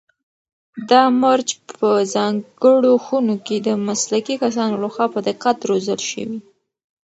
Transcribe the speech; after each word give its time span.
دا 0.89 1.03
مرچ 1.21 1.49
په 1.77 1.89
ځانګړو 2.13 2.93
خونو 3.05 3.35
کې 3.45 3.57
د 3.59 3.69
مسلکي 3.87 4.35
کسانو 4.43 4.75
لخوا 4.83 5.05
په 5.13 5.19
دقت 5.27 5.57
روزل 5.69 5.99
شوي. 6.09 6.39